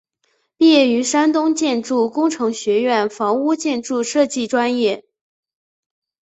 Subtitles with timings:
[0.57, 5.05] 毕业于山东建筑工程学院房屋建筑设计专业。